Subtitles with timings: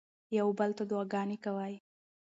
[0.37, 1.73] یو بل ته دعاګانې کوئ.